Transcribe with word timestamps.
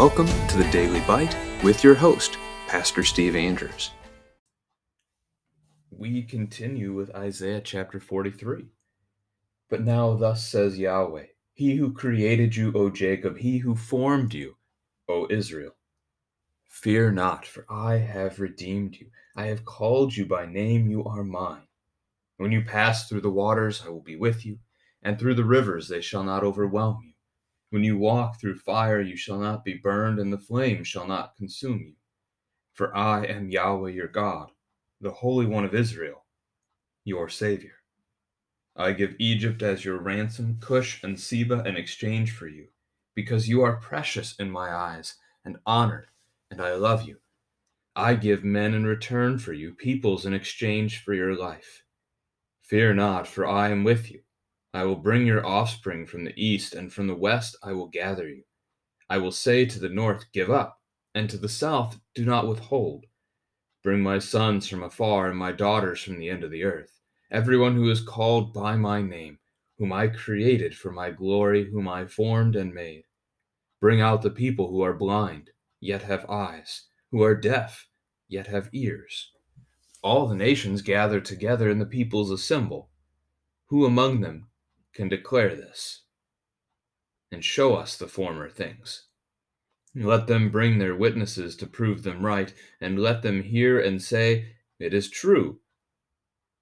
welcome 0.00 0.26
to 0.48 0.56
the 0.56 0.66
Daily 0.70 1.00
Bite 1.00 1.36
with 1.62 1.84
your 1.84 1.94
host, 1.94 2.38
Pastor 2.68 3.04
Steve 3.04 3.36
Andrews. 3.36 3.90
We 5.90 6.22
continue 6.22 6.94
with 6.94 7.14
Isaiah 7.14 7.60
chapter 7.60 8.00
43. 8.00 8.64
But 9.68 9.82
now, 9.82 10.14
thus 10.14 10.48
says 10.48 10.78
Yahweh, 10.78 11.26
He 11.52 11.76
who 11.76 11.92
created 11.92 12.56
you, 12.56 12.72
O 12.74 12.88
Jacob, 12.88 13.36
He 13.36 13.58
who 13.58 13.74
formed 13.74 14.32
you, 14.32 14.56
O 15.06 15.26
Israel. 15.28 15.76
Fear 16.66 17.12
not, 17.12 17.44
for 17.44 17.66
I 17.68 17.98
have 17.98 18.40
redeemed 18.40 18.96
you. 18.96 19.08
I 19.36 19.48
have 19.48 19.66
called 19.66 20.16
you 20.16 20.24
by 20.24 20.46
name, 20.46 20.88
you 20.88 21.04
are 21.04 21.24
mine. 21.24 21.68
When 22.38 22.52
you 22.52 22.62
pass 22.62 23.06
through 23.06 23.20
the 23.20 23.28
waters, 23.28 23.82
I 23.84 23.90
will 23.90 24.00
be 24.00 24.16
with 24.16 24.46
you, 24.46 24.60
and 25.02 25.18
through 25.18 25.34
the 25.34 25.44
rivers, 25.44 25.88
they 25.88 26.00
shall 26.00 26.24
not 26.24 26.42
overwhelm 26.42 27.02
you. 27.04 27.09
When 27.70 27.84
you 27.84 27.96
walk 27.96 28.40
through 28.40 28.58
fire, 28.58 29.00
you 29.00 29.16
shall 29.16 29.38
not 29.38 29.64
be 29.64 29.74
burned, 29.74 30.18
and 30.18 30.32
the 30.32 30.38
flame 30.38 30.82
shall 30.82 31.06
not 31.06 31.36
consume 31.36 31.80
you. 31.80 31.94
For 32.72 32.94
I 32.96 33.24
am 33.24 33.50
Yahweh 33.50 33.90
your 33.90 34.08
God, 34.08 34.50
the 35.00 35.10
Holy 35.10 35.46
One 35.46 35.64
of 35.64 35.74
Israel, 35.74 36.24
your 37.04 37.28
Savior. 37.28 37.74
I 38.76 38.92
give 38.92 39.14
Egypt 39.18 39.62
as 39.62 39.84
your 39.84 39.98
ransom, 39.98 40.58
Cush 40.60 41.02
and 41.04 41.18
Seba 41.18 41.62
in 41.64 41.76
exchange 41.76 42.32
for 42.32 42.48
you, 42.48 42.68
because 43.14 43.48
you 43.48 43.62
are 43.62 43.76
precious 43.76 44.34
in 44.36 44.50
my 44.50 44.74
eyes, 44.74 45.16
and 45.44 45.58
honored, 45.64 46.08
and 46.50 46.60
I 46.60 46.74
love 46.74 47.02
you. 47.02 47.18
I 47.94 48.14
give 48.14 48.42
men 48.42 48.74
in 48.74 48.84
return 48.84 49.38
for 49.38 49.52
you, 49.52 49.74
peoples 49.74 50.26
in 50.26 50.32
exchange 50.34 51.02
for 51.02 51.14
your 51.14 51.36
life. 51.36 51.84
Fear 52.62 52.94
not, 52.94 53.26
for 53.26 53.46
I 53.46 53.70
am 53.70 53.84
with 53.84 54.10
you. 54.10 54.22
I 54.72 54.84
will 54.84 54.96
bring 54.96 55.26
your 55.26 55.44
offspring 55.44 56.06
from 56.06 56.24
the 56.24 56.34
east, 56.36 56.74
and 56.74 56.92
from 56.92 57.08
the 57.08 57.16
west 57.16 57.56
I 57.60 57.72
will 57.72 57.88
gather 57.88 58.28
you. 58.28 58.44
I 59.08 59.18
will 59.18 59.32
say 59.32 59.64
to 59.64 59.80
the 59.80 59.88
north, 59.88 60.30
Give 60.32 60.48
up, 60.48 60.80
and 61.12 61.28
to 61.28 61.36
the 61.36 61.48
south, 61.48 61.98
Do 62.14 62.24
not 62.24 62.46
withhold. 62.46 63.06
Bring 63.82 64.00
my 64.00 64.20
sons 64.20 64.68
from 64.68 64.84
afar, 64.84 65.28
and 65.28 65.36
my 65.36 65.50
daughters 65.50 66.00
from 66.00 66.20
the 66.20 66.30
end 66.30 66.44
of 66.44 66.52
the 66.52 66.62
earth, 66.62 67.00
everyone 67.32 67.74
who 67.74 67.90
is 67.90 68.00
called 68.00 68.54
by 68.54 68.76
my 68.76 69.02
name, 69.02 69.40
whom 69.78 69.92
I 69.92 70.06
created 70.06 70.76
for 70.76 70.92
my 70.92 71.10
glory, 71.10 71.68
whom 71.68 71.88
I 71.88 72.06
formed 72.06 72.54
and 72.54 72.72
made. 72.72 73.04
Bring 73.80 74.00
out 74.00 74.22
the 74.22 74.30
people 74.30 74.68
who 74.70 74.82
are 74.82 74.94
blind, 74.94 75.50
yet 75.80 76.02
have 76.02 76.30
eyes, 76.30 76.86
who 77.10 77.22
are 77.24 77.34
deaf, 77.34 77.88
yet 78.28 78.46
have 78.46 78.70
ears. 78.72 79.32
All 80.02 80.28
the 80.28 80.36
nations 80.36 80.80
gather 80.80 81.20
together, 81.20 81.68
and 81.70 81.80
the 81.80 81.86
peoples 81.86 82.30
assemble. 82.30 82.90
Who 83.66 83.84
among 83.84 84.20
them 84.20 84.49
can 84.94 85.08
declare 85.08 85.54
this 85.54 86.02
and 87.32 87.44
show 87.44 87.76
us 87.76 87.96
the 87.96 88.08
former 88.08 88.48
things. 88.48 89.04
Let 89.94 90.26
them 90.26 90.50
bring 90.50 90.78
their 90.78 90.94
witnesses 90.94 91.56
to 91.56 91.66
prove 91.66 92.02
them 92.02 92.24
right, 92.24 92.52
and 92.80 92.98
let 92.98 93.22
them 93.22 93.42
hear 93.42 93.80
and 93.80 94.02
say, 94.02 94.56
It 94.78 94.94
is 94.94 95.10
true. 95.10 95.60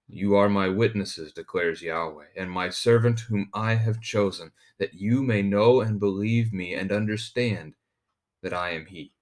You 0.06 0.34
are 0.36 0.48
my 0.48 0.68
witnesses, 0.68 1.32
declares 1.32 1.82
Yahweh, 1.82 2.28
and 2.36 2.50
my 2.50 2.70
servant 2.70 3.20
whom 3.20 3.50
I 3.52 3.74
have 3.74 4.00
chosen, 4.00 4.52
that 4.78 4.94
you 4.94 5.22
may 5.22 5.42
know 5.42 5.82
and 5.82 6.00
believe 6.00 6.52
me 6.52 6.72
and 6.72 6.90
understand 6.90 7.74
that 8.42 8.54
I 8.54 8.70
am 8.70 8.86
He. 8.86 9.12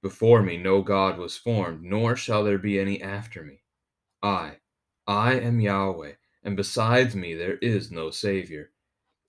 Before 0.00 0.42
me 0.42 0.56
no 0.56 0.80
God 0.80 1.18
was 1.18 1.36
formed, 1.36 1.82
nor 1.82 2.16
shall 2.16 2.44
there 2.44 2.58
be 2.58 2.78
any 2.78 3.02
after 3.02 3.42
me. 3.42 3.60
I, 4.22 4.58
I 5.06 5.34
am 5.34 5.60
Yahweh 5.60 6.14
and 6.48 6.56
besides 6.56 7.14
me 7.14 7.34
there 7.34 7.58
is 7.58 7.92
no 7.92 8.08
Savior. 8.08 8.70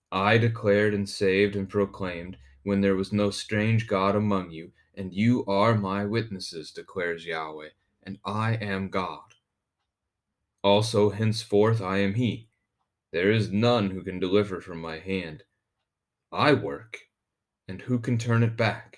I 0.10 0.38
declared 0.38 0.94
and 0.94 1.08
saved 1.10 1.54
and 1.54 1.68
proclaimed 1.68 2.38
when 2.64 2.80
there 2.80 2.96
was 2.96 3.12
no 3.12 3.30
strange 3.30 3.88
God 3.88 4.16
among 4.16 4.52
you, 4.52 4.72
and 4.96 5.14
you 5.14 5.44
are 5.46 5.76
my 5.76 6.06
witnesses, 6.06 6.72
declares 6.72 7.26
Yahweh, 7.26 7.72
and 8.04 8.20
I 8.24 8.54
am 8.54 8.88
God. 8.88 9.34
Also, 10.64 11.10
henceforth 11.10 11.82
I 11.82 11.98
am 11.98 12.14
He. 12.14 12.48
There 13.12 13.34
is 13.34 13.52
none 13.52 13.90
who 13.90 14.02
can 14.02 14.20
deliver 14.20 14.62
from 14.62 14.80
my 14.80 15.00
hand. 15.00 15.44
I 16.32 16.54
work, 16.54 17.00
and 17.68 17.82
who 17.82 18.00
can 18.00 18.18
turn 18.18 18.44
it 18.44 18.56
back? 18.56 18.89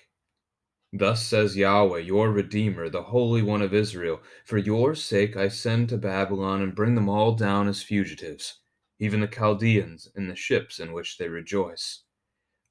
Thus 0.94 1.26
says 1.26 1.56
Yahweh, 1.56 2.00
your 2.00 2.30
Redeemer, 2.30 2.90
the 2.90 3.04
Holy 3.04 3.40
One 3.40 3.62
of 3.62 3.72
Israel 3.72 4.20
For 4.44 4.58
your 4.58 4.94
sake 4.94 5.38
I 5.38 5.48
send 5.48 5.88
to 5.88 5.96
Babylon 5.96 6.60
and 6.60 6.74
bring 6.74 6.96
them 6.96 7.08
all 7.08 7.34
down 7.34 7.66
as 7.66 7.82
fugitives, 7.82 8.58
even 8.98 9.20
the 9.20 9.26
Chaldeans 9.26 10.10
and 10.14 10.28
the 10.28 10.36
ships 10.36 10.78
in 10.78 10.92
which 10.92 11.16
they 11.16 11.30
rejoice. 11.30 12.02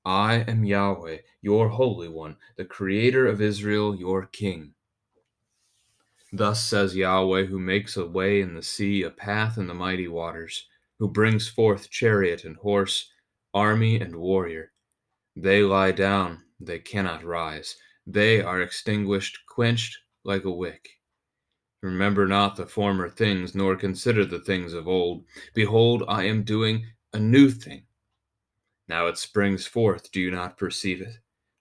I 0.06 0.36
am 0.48 0.64
Yahweh, 0.64 1.18
your 1.42 1.70
Holy 1.70 2.08
One, 2.10 2.38
the 2.58 2.66
Creator 2.66 3.26
of 3.26 3.42
Israel, 3.42 3.96
your 3.96 4.28
King. 4.28 4.76
Thus 6.32 6.64
says 6.64 6.96
Yahweh, 6.96 7.46
who 7.46 7.58
makes 7.58 7.98
a 7.98 8.06
way 8.06 8.40
in 8.40 8.54
the 8.54 8.62
sea, 8.62 9.02
a 9.02 9.10
path 9.10 9.58
in 9.58 9.66
the 9.66 9.74
mighty 9.74 10.08
waters, 10.08 10.68
who 11.00 11.08
brings 11.08 11.50
forth 11.50 11.90
chariot 11.90 12.44
and 12.44 12.58
horse, 12.58 13.10
army 13.52 14.00
and 14.00 14.16
warrior. 14.16 14.74
They 15.36 15.64
lie 15.64 15.92
down, 15.92 16.44
they 16.60 16.78
cannot 16.78 17.24
rise 17.24 17.78
they 18.08 18.42
are 18.42 18.62
extinguished, 18.62 19.40
quenched 19.48 20.00
like 20.24 20.44
a 20.44 20.52
wick. 20.52 20.90
Remember 21.82 22.28
not 22.28 22.56
the 22.56 22.66
former 22.66 23.10
things, 23.10 23.56
nor 23.56 23.76
consider 23.76 24.26
the 24.26 24.40
things 24.40 24.74
of 24.74 24.88
old. 24.88 25.26
Behold, 25.54 26.04
I 26.08 26.24
am 26.24 26.44
doing 26.44 26.86
a 27.14 27.20
new 27.20 27.50
thing. 27.50 27.84
Now 28.88 29.08
it 29.08 29.18
springs 29.18 29.66
forth, 29.66 30.12
do 30.12 30.20
you 30.20 30.32
not 30.32 30.58
perceive 30.58 31.02
it? 31.02 31.18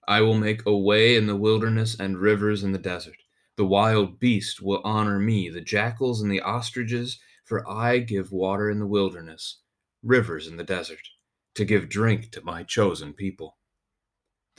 I 0.07 0.21
will 0.21 0.37
make 0.37 0.65
a 0.65 0.75
way 0.75 1.15
in 1.15 1.27
the 1.27 1.35
wilderness 1.35 1.99
and 1.99 2.17
rivers 2.17 2.63
in 2.63 2.71
the 2.71 2.79
desert. 2.79 3.17
The 3.55 3.65
wild 3.65 4.19
beast 4.19 4.61
will 4.61 4.81
honor 4.83 5.19
me, 5.19 5.49
the 5.49 5.61
jackals 5.61 6.21
and 6.21 6.31
the 6.31 6.41
ostriches, 6.41 7.19
for 7.45 7.69
I 7.69 7.99
give 7.99 8.31
water 8.31 8.69
in 8.69 8.79
the 8.79 8.87
wilderness, 8.87 9.59
rivers 10.03 10.47
in 10.47 10.57
the 10.57 10.63
desert, 10.63 11.07
to 11.55 11.65
give 11.65 11.89
drink 11.89 12.31
to 12.31 12.41
my 12.43 12.63
chosen 12.63 13.13
people 13.13 13.57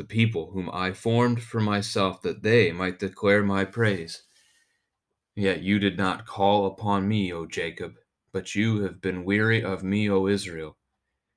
the 0.02 0.08
people 0.08 0.50
whom 0.50 0.68
I 0.72 0.90
formed 0.90 1.40
for 1.44 1.60
myself, 1.60 2.22
that 2.22 2.42
they 2.42 2.72
might 2.72 2.98
declare 2.98 3.44
my 3.44 3.64
praise. 3.64 4.24
Yet 5.36 5.62
you 5.62 5.78
did 5.78 5.96
not 5.96 6.26
call 6.26 6.66
upon 6.66 7.06
me, 7.06 7.32
O 7.32 7.46
Jacob, 7.46 7.94
but 8.32 8.56
you 8.56 8.82
have 8.82 9.00
been 9.00 9.24
weary 9.24 9.62
of 9.62 9.84
me, 9.84 10.10
O 10.10 10.26
Israel. 10.26 10.76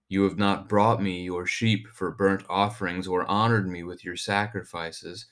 You 0.10 0.24
have 0.24 0.40
not 0.40 0.68
brought 0.68 1.00
me 1.00 1.22
your 1.22 1.46
sheep 1.46 1.88
for 1.90 2.10
burnt 2.10 2.44
offerings, 2.50 3.08
or 3.08 3.30
honored 3.30 3.68
me 3.68 3.84
with 3.84 4.04
your 4.04 4.18
sacrifices. 4.18 5.28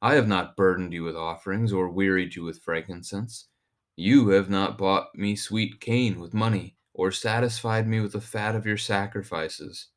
I 0.00 0.14
have 0.14 0.28
not 0.28 0.56
burdened 0.56 0.92
you 0.92 1.02
with 1.02 1.16
offerings, 1.16 1.72
or 1.72 1.88
wearied 1.88 2.36
you 2.36 2.44
with 2.44 2.62
frankincense. 2.62 3.48
You 3.96 4.28
have 4.28 4.48
not 4.48 4.78
bought 4.78 5.08
me 5.12 5.34
sweet 5.34 5.80
cane 5.80 6.20
with 6.20 6.32
money, 6.32 6.76
or 6.94 7.10
satisfied 7.10 7.88
me 7.88 7.98
with 7.98 8.12
the 8.12 8.20
fat 8.20 8.54
of 8.54 8.64
your 8.64 8.78
sacrifices 8.78 9.88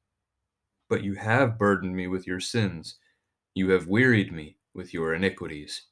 but 0.89 1.03
you 1.03 1.13
have 1.13 1.57
burdened 1.57 1.95
me 1.95 2.07
with 2.07 2.25
your 2.25 2.39
sins. 2.39 2.97
You 3.53 3.69
have 3.69 3.87
wearied 3.87 4.33
me 4.33 4.57
with 4.73 4.93
your 4.93 5.13
iniquities. 5.13 5.83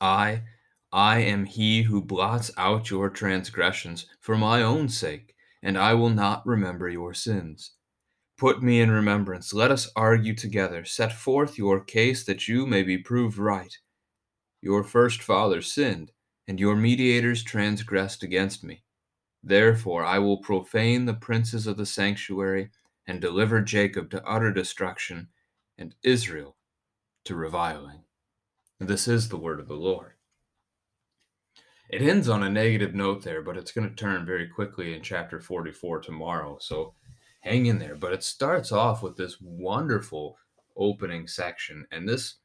I, 0.00 0.42
I 0.92 1.18
am 1.20 1.44
he 1.44 1.82
who 1.82 2.00
blots 2.00 2.50
out 2.56 2.90
your 2.90 3.10
transgressions 3.10 4.06
for 4.20 4.36
my 4.36 4.62
own 4.62 4.88
sake, 4.88 5.34
and 5.62 5.76
I 5.76 5.94
will 5.94 6.10
not 6.10 6.46
remember 6.46 6.88
your 6.88 7.12
sins. 7.12 7.72
Put 8.38 8.62
me 8.62 8.80
in 8.80 8.90
remembrance, 8.90 9.52
let 9.52 9.70
us 9.70 9.90
argue 9.96 10.34
together, 10.34 10.84
set 10.84 11.12
forth 11.12 11.58
your 11.58 11.80
case 11.80 12.24
that 12.24 12.46
you 12.46 12.66
may 12.66 12.82
be 12.82 12.98
proved 12.98 13.38
right. 13.38 13.74
Your 14.60 14.84
first 14.84 15.22
father 15.22 15.62
sinned, 15.62 16.12
and 16.46 16.60
your 16.60 16.76
mediators 16.76 17.42
transgressed 17.42 18.22
against 18.22 18.62
me. 18.62 18.84
Therefore 19.42 20.04
I 20.04 20.18
will 20.18 20.38
profane 20.38 21.06
the 21.06 21.14
princes 21.14 21.66
of 21.66 21.76
the 21.76 21.86
sanctuary 21.86 22.70
and 23.06 23.20
deliver 23.20 23.60
Jacob 23.60 24.10
to 24.10 24.24
utter 24.24 24.52
destruction 24.52 25.28
and 25.78 25.94
Israel 26.02 26.56
to 27.24 27.34
reviling. 27.34 28.04
This 28.80 29.08
is 29.08 29.28
the 29.28 29.36
word 29.36 29.60
of 29.60 29.68
the 29.68 29.74
Lord. 29.74 30.12
It 31.88 32.02
ends 32.02 32.28
on 32.28 32.42
a 32.42 32.50
negative 32.50 32.94
note 32.94 33.22
there, 33.22 33.42
but 33.42 33.56
it's 33.56 33.72
going 33.72 33.88
to 33.88 33.94
turn 33.94 34.26
very 34.26 34.48
quickly 34.48 34.94
in 34.94 35.02
chapter 35.02 35.40
44 35.40 36.00
tomorrow. 36.00 36.58
So 36.60 36.94
hang 37.40 37.66
in 37.66 37.78
there. 37.78 37.94
But 37.94 38.12
it 38.12 38.24
starts 38.24 38.72
off 38.72 39.02
with 39.02 39.16
this 39.16 39.40
wonderful 39.40 40.36
opening 40.76 41.26
section. 41.28 41.86
And 41.92 42.08
this 42.08 42.36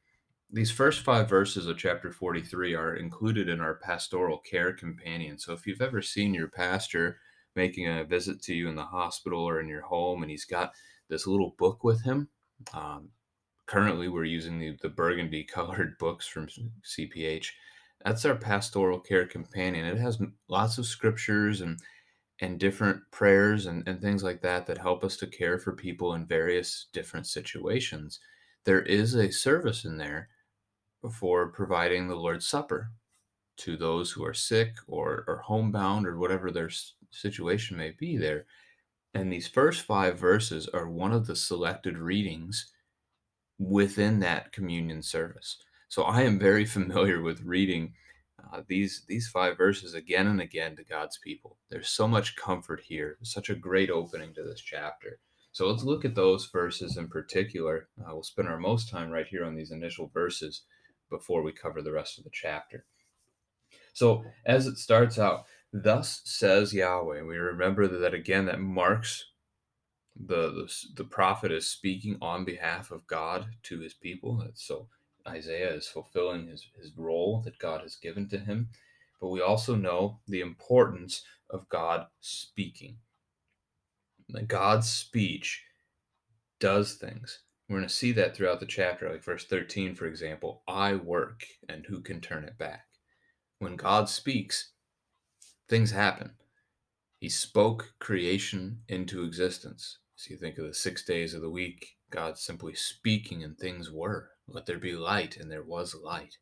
these 0.54 0.72
first 0.72 1.02
five 1.02 1.30
verses 1.30 1.68
of 1.68 1.78
chapter 1.78 2.12
43 2.12 2.76
are 2.76 2.96
included 2.96 3.48
in 3.48 3.62
our 3.62 3.76
pastoral 3.76 4.38
care 4.38 4.74
companion. 4.74 5.40
So 5.40 5.54
if 5.54 5.66
you've 5.66 5.82
ever 5.82 6.02
seen 6.02 6.34
your 6.34 6.50
pastor 6.50 7.20
making 7.56 7.88
a 7.88 8.04
visit 8.04 8.42
to 8.44 8.54
you 8.54 8.70
in 8.70 8.76
the 8.76 8.84
hospital 8.84 9.44
or 9.44 9.60
in 9.60 9.68
your 9.68 9.82
home, 9.82 10.22
and 10.22 10.32
he's 10.32 10.46
got 10.46 10.74
this 11.10 11.28
little 11.28 11.56
book 11.58 11.84
with 11.84 12.02
him. 12.04 12.30
Um, 12.74 13.10
currently, 13.66 14.08
we're 14.08 14.26
using 14.26 14.60
the, 14.60 14.78
the 14.82 14.90
burgundy 14.90 15.44
colored 15.54 15.98
books 16.00 16.28
from 16.28 16.48
CPH. 16.86 17.48
That's 18.04 18.26
our 18.26 18.36
pastoral 18.36 19.00
care 19.00 19.26
companion. 19.28 19.86
It 19.86 19.98
has 19.98 20.20
lots 20.48 20.78
of 20.78 20.86
scriptures 20.86 21.62
and 21.62 21.80
and 22.42 22.60
different 22.60 23.00
prayers 23.12 23.68
and, 23.68 23.88
and 23.88 24.02
things 24.02 24.24
like 24.24 24.42
that 24.42 24.66
that 24.66 24.80
help 24.80 25.04
us 25.04 25.16
to 25.16 25.28
care 25.28 25.60
for 25.60 25.74
people 25.74 26.16
in 26.16 26.26
various 26.26 26.88
different 26.92 27.28
situations. 27.28 28.20
there 28.64 28.82
is 28.82 29.16
a 29.16 29.32
service 29.32 29.86
in 29.86 29.98
there 29.98 30.30
for 31.12 31.50
providing 31.50 32.08
the 32.08 32.16
Lord's 32.16 32.48
Supper 32.48 32.92
to 33.62 33.78
those 33.78 34.12
who 34.12 34.26
are 34.26 34.34
sick 34.34 34.76
or, 34.88 35.24
or 35.28 35.44
homebound 35.46 36.08
or 36.08 36.18
whatever 36.18 36.52
their 36.52 36.70
situation 37.12 37.78
may 37.78 37.92
be 37.92 38.18
there. 38.18 38.46
And 39.14 39.32
these 39.32 39.48
first 39.48 39.82
five 39.82 40.20
verses 40.20 40.68
are 40.70 40.90
one 40.90 41.12
of 41.12 41.28
the 41.28 41.36
selected 41.36 41.98
readings 41.98 42.72
within 43.60 44.20
that 44.20 44.52
communion 44.52 45.04
service. 45.04 45.58
So 45.90 46.04
I 46.04 46.22
am 46.22 46.40
very 46.40 46.66
familiar 46.78 47.22
with 47.22 47.42
reading 47.42 47.94
uh, 48.52 48.62
these 48.68 49.04
these 49.08 49.28
five 49.28 49.56
verses 49.56 49.94
again 49.94 50.26
and 50.26 50.42
again 50.42 50.76
to 50.76 50.84
God's 50.84 51.20
people. 51.24 51.58
There's 51.70 51.90
so 51.90 52.08
much 52.08 52.36
comfort 52.36 52.82
here. 52.84 53.18
Such 53.22 53.50
a 53.50 53.56
great 53.56 53.92
opening 53.92 54.34
to 54.34 54.44
this 54.44 54.62
chapter. 54.62 55.20
So 55.52 55.70
let's 55.70 55.84
look 55.84 56.06
at 56.06 56.16
those 56.16 56.48
verses 56.48 56.98
in 56.98 57.08
particular. 57.08 57.90
Uh, 58.00 58.14
we'll 58.14 58.24
spend 58.24 58.48
our 58.48 58.58
most 58.58 58.90
time 58.90 59.12
right 59.12 59.28
here 59.28 59.46
on 59.46 59.56
these 59.56 59.72
initial 59.72 60.10
verses 60.14 60.64
before 61.10 61.44
we 61.44 61.52
cover 61.52 61.82
the 61.82 61.92
rest 61.92 62.18
of 62.18 62.24
the 62.24 62.32
chapter. 62.34 62.86
So 63.94 64.24
as 64.46 64.68
it 64.68 64.78
starts 64.78 65.20
out, 65.20 65.46
thus 65.74 66.22
says 66.26 66.74
Yahweh. 66.74 67.20
and 67.20 67.28
We 67.28 67.38
remember 67.38 67.88
that 67.88 68.14
again. 68.14 68.46
That 68.46 68.60
marks 68.60 69.26
the, 70.16 70.52
the 70.52 70.74
the 70.96 71.04
prophet 71.04 71.52
is 71.52 71.68
speaking 71.68 72.18
on 72.22 72.46
behalf 72.46 72.92
of 72.92 73.08
God 73.08 73.46
to 73.64 73.80
his 73.80 73.94
people. 73.94 74.46
So 74.56 74.88
Isaiah 75.28 75.74
is 75.74 75.88
fulfilling 75.88 76.48
his, 76.48 76.68
his 76.80 76.92
role 76.98 77.42
that 77.46 77.60
God 77.60 77.82
has 77.82 77.96
given 77.96 78.28
to 78.30 78.40
him. 78.40 78.70
But 79.20 79.30
we 79.30 79.42
also 79.42 79.76
know 79.76 80.20
the 80.28 80.42
importance 80.42 81.24
of 81.50 81.70
God 81.70 82.08
speaking. 82.20 82.98
God's 84.48 84.90
speech 84.90 85.64
does 86.60 86.96
things. 86.96 87.40
We're 87.68 87.78
going 87.78 87.88
to 87.88 87.94
see 87.94 88.12
that 88.14 88.36
throughout 88.36 88.60
the 88.60 88.66
chapter, 88.66 89.10
like 89.10 89.24
verse 89.24 89.46
13, 89.46 89.96
for 89.96 90.06
example. 90.06 90.64
I 90.68 90.96
work, 90.96 91.44
and 91.70 91.86
who 91.86 92.02
can 92.02 92.22
turn 92.22 92.44
it 92.44 92.58
back? 92.58 92.86
When 93.62 93.76
God 93.76 94.10
speaks, 94.10 94.72
things 95.70 95.92
happen. 95.92 96.32
He 97.20 97.30
spoke 97.30 97.94
creation 98.00 98.80
into 98.88 99.24
existence. 99.24 100.00
So 100.16 100.32
you 100.32 100.38
think 100.38 100.58
of 100.58 100.66
the 100.66 100.74
six 100.74 101.06
days 101.06 101.36
of 101.36 101.44
the 101.44 101.50
week, 101.52 101.90
God 102.10 102.40
simply 102.40 102.74
speaking 102.74 103.44
and 103.44 103.56
things 103.56 103.92
were. 103.92 104.32
Let 104.48 104.66
there 104.66 104.80
be 104.80 104.94
light, 104.94 105.38
and 105.38 105.52
there 105.52 105.62
was 105.62 105.94
light. 105.94 106.40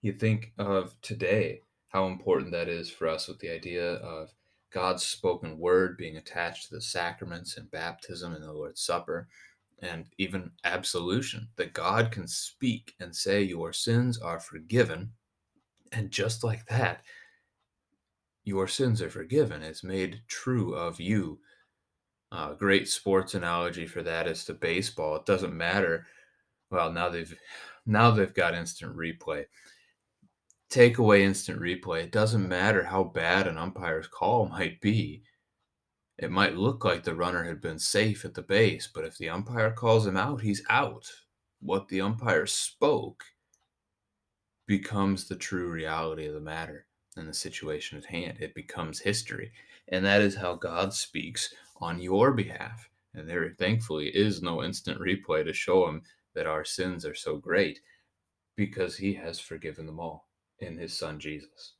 You 0.00 0.14
think 0.14 0.54
of 0.56 0.98
today, 1.02 1.60
how 1.88 2.06
important 2.06 2.52
that 2.52 2.70
is 2.70 2.88
for 2.90 3.06
us 3.06 3.28
with 3.28 3.40
the 3.40 3.50
idea 3.50 3.96
of 3.96 4.30
God's 4.72 5.04
spoken 5.04 5.58
word 5.58 5.98
being 5.98 6.16
attached 6.16 6.70
to 6.70 6.76
the 6.76 6.80
sacraments 6.80 7.58
and 7.58 7.70
baptism 7.70 8.32
and 8.32 8.42
the 8.42 8.54
Lord's 8.54 8.80
Supper, 8.80 9.28
and 9.82 10.06
even 10.16 10.52
absolution, 10.64 11.48
that 11.56 11.74
God 11.74 12.10
can 12.10 12.26
speak 12.26 12.94
and 12.98 13.14
say, 13.14 13.42
Your 13.42 13.74
sins 13.74 14.18
are 14.18 14.40
forgiven. 14.40 15.12
And 15.92 16.10
just 16.10 16.44
like 16.44 16.66
that, 16.66 17.02
your 18.44 18.68
sins 18.68 19.02
are 19.02 19.10
forgiven. 19.10 19.62
It's 19.62 19.84
made 19.84 20.22
true 20.28 20.74
of 20.74 21.00
you. 21.00 21.38
Uh, 22.30 22.54
great 22.54 22.88
sports 22.88 23.34
analogy 23.34 23.86
for 23.86 24.02
that 24.02 24.26
is 24.26 24.44
to 24.44 24.54
baseball. 24.54 25.16
It 25.16 25.26
doesn't 25.26 25.56
matter 25.56 26.06
well, 26.70 26.92
now 26.92 27.08
they've 27.08 27.34
now 27.86 28.10
they've 28.10 28.34
got 28.34 28.54
instant 28.54 28.94
replay. 28.96 29.46
Take 30.70 30.98
away 30.98 31.24
instant 31.24 31.60
replay. 31.60 32.04
It 32.04 32.12
doesn't 32.12 32.46
matter 32.46 32.82
how 32.84 33.04
bad 33.04 33.46
an 33.46 33.56
umpire's 33.56 34.06
call 34.06 34.48
might 34.48 34.80
be. 34.80 35.22
It 36.18 36.30
might 36.30 36.56
look 36.56 36.84
like 36.84 37.04
the 37.04 37.14
runner 37.14 37.44
had 37.44 37.60
been 37.60 37.78
safe 37.78 38.24
at 38.24 38.34
the 38.34 38.42
base, 38.42 38.88
but 38.92 39.04
if 39.04 39.16
the 39.16 39.30
umpire 39.30 39.70
calls 39.70 40.06
him 40.06 40.16
out, 40.16 40.40
he's 40.40 40.62
out. 40.68 41.10
What 41.60 41.88
the 41.88 42.00
umpire 42.00 42.46
spoke 42.46 43.24
becomes 44.68 45.26
the 45.26 45.34
true 45.34 45.68
reality 45.68 46.26
of 46.26 46.34
the 46.34 46.40
matter 46.40 46.86
and 47.16 47.28
the 47.28 47.34
situation 47.34 47.98
at 47.98 48.04
hand. 48.04 48.36
It 48.38 48.54
becomes 48.54 49.00
history. 49.00 49.50
And 49.88 50.04
that 50.04 50.20
is 50.20 50.36
how 50.36 50.54
God 50.54 50.92
speaks 50.94 51.52
on 51.80 52.00
your 52.00 52.32
behalf. 52.32 52.88
And 53.14 53.28
there, 53.28 53.54
thankfully, 53.58 54.08
is 54.08 54.42
no 54.42 54.62
instant 54.62 55.00
replay 55.00 55.44
to 55.44 55.52
show 55.52 55.88
him 55.88 56.02
that 56.34 56.46
our 56.46 56.64
sins 56.64 57.04
are 57.04 57.14
so 57.14 57.36
great 57.36 57.80
because 58.54 58.96
he 58.96 59.14
has 59.14 59.40
forgiven 59.40 59.86
them 59.86 59.98
all 59.98 60.28
in 60.60 60.76
his 60.76 60.92
son 60.92 61.18
Jesus. 61.18 61.72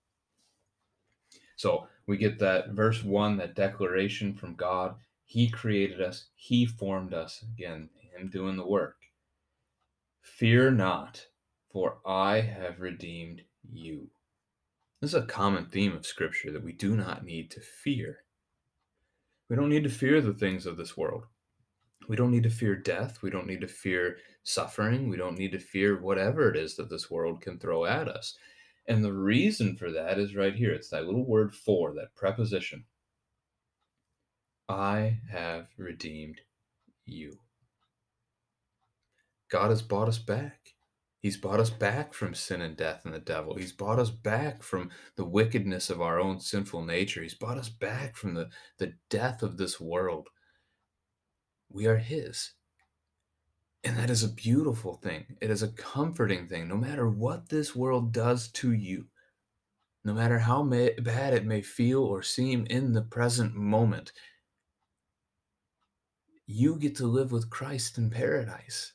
So 1.56 1.88
we 2.06 2.16
get 2.16 2.38
that 2.38 2.70
verse 2.70 3.04
1, 3.04 3.36
that 3.36 3.54
declaration 3.54 4.32
from 4.32 4.54
God. 4.54 4.94
He 5.24 5.50
created 5.50 6.00
us, 6.00 6.26
He 6.36 6.64
formed 6.64 7.12
us. 7.12 7.44
Again, 7.52 7.90
Him 8.16 8.30
doing 8.30 8.56
the 8.56 8.66
work. 8.66 8.96
Fear 10.22 10.70
not, 10.70 11.26
for 11.70 11.98
I 12.06 12.40
have 12.40 12.80
redeemed 12.80 13.42
you. 13.70 14.08
This 15.00 15.14
is 15.14 15.22
a 15.22 15.26
common 15.26 15.66
theme 15.66 15.94
of 15.94 16.06
Scripture 16.06 16.50
that 16.52 16.64
we 16.64 16.72
do 16.72 16.96
not 16.96 17.24
need 17.24 17.50
to 17.52 17.60
fear. 17.60 18.24
We 19.48 19.56
don't 19.56 19.68
need 19.68 19.84
to 19.84 19.90
fear 19.90 20.20
the 20.20 20.34
things 20.34 20.66
of 20.66 20.76
this 20.76 20.96
world. 20.96 21.24
We 22.08 22.16
don't 22.16 22.30
need 22.30 22.42
to 22.44 22.50
fear 22.50 22.74
death. 22.74 23.22
We 23.22 23.30
don't 23.30 23.46
need 23.46 23.60
to 23.60 23.68
fear 23.68 24.16
suffering. 24.42 25.08
We 25.08 25.16
don't 25.16 25.38
need 25.38 25.52
to 25.52 25.58
fear 25.58 26.00
whatever 26.00 26.50
it 26.50 26.56
is 26.56 26.76
that 26.76 26.90
this 26.90 27.10
world 27.10 27.40
can 27.42 27.58
throw 27.58 27.84
at 27.84 28.08
us. 28.08 28.36
And 28.86 29.04
the 29.04 29.12
reason 29.12 29.76
for 29.76 29.90
that 29.92 30.18
is 30.18 30.34
right 30.34 30.54
here. 30.54 30.72
It's 30.72 30.88
that 30.88 31.04
little 31.04 31.26
word 31.26 31.54
for, 31.54 31.92
that 31.94 32.14
preposition. 32.16 32.84
I 34.68 35.18
have 35.30 35.68
redeemed 35.76 36.40
you. 37.04 37.38
God 39.50 39.70
has 39.70 39.82
bought 39.82 40.08
us 40.08 40.18
back. 40.18 40.74
He's 41.20 41.36
bought 41.36 41.60
us 41.60 41.70
back 41.70 42.14
from 42.14 42.34
sin 42.34 42.60
and 42.60 42.76
death 42.76 43.02
and 43.04 43.12
the 43.12 43.18
devil. 43.18 43.56
He's 43.56 43.72
bought 43.72 43.98
us 43.98 44.10
back 44.10 44.62
from 44.62 44.90
the 45.16 45.24
wickedness 45.24 45.90
of 45.90 46.00
our 46.00 46.20
own 46.20 46.38
sinful 46.38 46.84
nature. 46.84 47.22
He's 47.22 47.34
bought 47.34 47.58
us 47.58 47.68
back 47.68 48.16
from 48.16 48.34
the, 48.34 48.50
the 48.78 48.94
death 49.10 49.42
of 49.42 49.56
this 49.56 49.80
world 49.80 50.28
we 51.70 51.86
are 51.86 51.96
His. 51.96 52.52
And 53.84 53.96
that 53.96 54.10
is 54.10 54.24
a 54.24 54.28
beautiful 54.28 54.94
thing. 54.94 55.36
It 55.40 55.50
is 55.50 55.62
a 55.62 55.68
comforting 55.68 56.48
thing. 56.48 56.68
No 56.68 56.76
matter 56.76 57.08
what 57.08 57.48
this 57.48 57.76
world 57.76 58.12
does 58.12 58.48
to 58.52 58.72
you, 58.72 59.06
no 60.04 60.12
matter 60.12 60.40
how 60.40 60.62
may, 60.62 60.94
bad 60.98 61.34
it 61.34 61.44
may 61.44 61.62
feel 61.62 62.02
or 62.02 62.22
seem 62.22 62.66
in 62.66 62.92
the 62.92 63.02
present 63.02 63.54
moment, 63.54 64.12
you 66.46 66.76
get 66.76 66.96
to 66.96 67.06
live 67.06 67.30
with 67.30 67.50
Christ 67.50 67.98
in 67.98 68.10
paradise. 68.10 68.94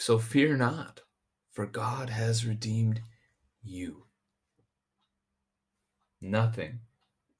So 0.00 0.20
fear 0.20 0.56
not, 0.56 1.00
for 1.50 1.66
God 1.66 2.08
has 2.08 2.46
redeemed 2.46 3.00
you. 3.64 4.04
Nothing, 6.20 6.78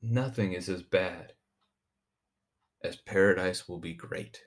nothing 0.03 0.55
is 0.55 0.69
as 0.69 0.83
bad 0.83 1.35
as 2.83 2.97
paradise 2.97 3.69
will 3.69 3.79
be 3.79 3.95
great. 3.95 4.43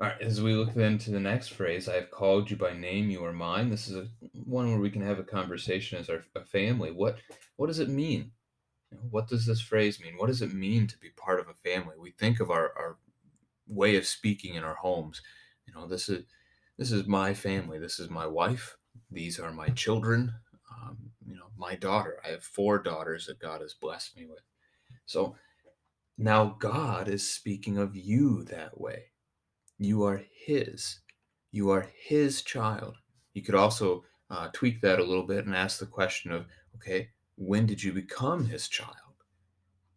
All 0.00 0.06
right, 0.06 0.22
as 0.22 0.40
we 0.40 0.54
look 0.54 0.74
then 0.74 0.96
to 0.98 1.10
the 1.10 1.18
next 1.18 1.48
phrase, 1.48 1.88
I 1.88 1.96
have 1.96 2.12
called 2.12 2.52
you 2.52 2.56
by 2.56 2.74
name, 2.74 3.10
you 3.10 3.24
are 3.24 3.32
mine. 3.32 3.68
This 3.68 3.88
is 3.88 3.96
a, 3.96 4.06
one 4.44 4.70
where 4.70 4.80
we 4.80 4.90
can 4.90 5.02
have 5.02 5.18
a 5.18 5.24
conversation 5.24 5.98
as 5.98 6.08
our 6.08 6.24
a 6.36 6.44
family. 6.44 6.92
What 6.92 7.18
what 7.56 7.66
does 7.66 7.80
it 7.80 7.88
mean? 7.88 8.30
What 9.10 9.26
does 9.26 9.44
this 9.44 9.60
phrase 9.60 10.00
mean? 10.00 10.14
What 10.18 10.28
does 10.28 10.40
it 10.40 10.54
mean 10.54 10.86
to 10.86 10.98
be 10.98 11.10
part 11.10 11.40
of 11.40 11.48
a 11.48 11.68
family? 11.68 11.96
We 11.98 12.12
think 12.12 12.38
of 12.38 12.50
our, 12.50 12.72
our 12.76 12.98
way 13.66 13.96
of 13.96 14.06
speaking 14.06 14.54
in 14.54 14.64
our 14.64 14.74
homes. 14.74 15.22
You 15.66 15.74
know, 15.74 15.86
this 15.86 16.08
is 16.08 16.24
this 16.78 16.92
is 16.92 17.06
my 17.06 17.34
family. 17.34 17.78
This 17.78 18.00
is 18.00 18.10
my 18.10 18.26
wife. 18.26 18.76
These 19.10 19.38
are 19.38 19.52
my 19.52 19.68
children 19.68 20.34
um, 20.82 20.98
you 21.26 21.34
know, 21.34 21.46
my 21.56 21.74
daughter. 21.76 22.18
I 22.24 22.30
have 22.30 22.42
four 22.42 22.78
daughters 22.78 23.26
that 23.26 23.38
God 23.38 23.60
has 23.60 23.74
blessed 23.74 24.16
me 24.16 24.26
with. 24.26 24.42
So 25.06 25.36
now 26.18 26.56
God 26.58 27.08
is 27.08 27.28
speaking 27.28 27.78
of 27.78 27.96
you 27.96 28.44
that 28.44 28.78
way. 28.80 29.04
You 29.78 30.04
are 30.04 30.22
His. 30.32 31.00
You 31.50 31.70
are 31.70 31.88
His 31.94 32.42
child. 32.42 32.96
You 33.34 33.42
could 33.42 33.54
also 33.54 34.04
uh, 34.30 34.48
tweak 34.52 34.80
that 34.82 34.98
a 34.98 35.04
little 35.04 35.26
bit 35.26 35.46
and 35.46 35.54
ask 35.54 35.78
the 35.78 35.86
question 35.86 36.32
of, 36.32 36.46
okay, 36.76 37.08
when 37.36 37.66
did 37.66 37.82
you 37.82 37.92
become 37.92 38.46
His 38.46 38.68
child? 38.68 38.96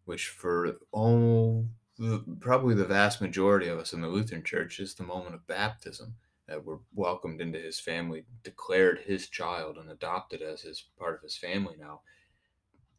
Which 0.06 0.28
for 0.28 0.78
all, 0.92 1.68
the, 1.98 2.24
probably 2.40 2.76
the 2.76 2.86
vast 2.86 3.22
majority 3.22 3.68
of 3.68 3.80
us 3.80 3.94
in 3.94 4.02
the 4.02 4.08
Lutheran 4.08 4.44
Church 4.44 4.80
is 4.80 4.94
the 4.94 5.04
moment 5.04 5.36
of 5.36 5.48
baptism 5.48 6.16
that 6.48 6.64
we're 6.64 6.80
welcomed 6.94 7.42
into 7.42 7.60
his 7.60 7.80
family, 7.80 8.26
declared 8.44 9.00
his 9.00 9.30
child, 9.30 9.78
and 9.78 9.90
adopted 9.90 10.42
as 10.42 10.62
his 10.62 10.86
part 11.00 11.16
of 11.16 11.22
his 11.22 11.38
family 11.38 11.76
now. 11.80 12.02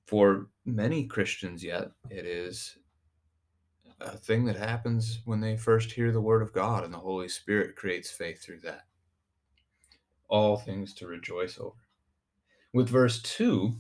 For 0.07 0.49
many 0.65 1.05
Christians, 1.05 1.63
yet, 1.63 1.91
it 2.11 2.27
is 2.27 2.79
a 4.01 4.17
thing 4.17 4.45
that 4.47 4.57
happens 4.57 5.21
when 5.25 5.41
they 5.41 5.57
first 5.57 5.93
hear 5.93 6.11
the 6.11 6.21
word 6.21 6.43
of 6.43 6.53
God, 6.53 6.83
and 6.83 6.93
the 6.93 6.99
Holy 6.99 7.29
Spirit 7.29 7.77
creates 7.77 8.11
faith 8.11 8.43
through 8.43 8.61
that. 8.61 8.87
All 10.29 10.57
things 10.57 10.93
to 10.95 11.07
rejoice 11.07 11.59
over. 11.59 11.77
With 12.73 12.89
verse 12.89 13.23
2, 13.23 13.75